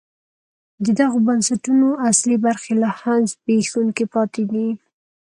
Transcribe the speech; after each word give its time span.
د 0.85 0.87
دغو 0.99 1.17
بنسټونو 1.27 1.87
اصلي 2.09 2.37
برخې 2.45 2.73
لا 2.81 2.91
هم 3.01 3.21
زبېښونکي 3.31 4.05
پاتې 4.13 4.43
دي. 4.51 4.67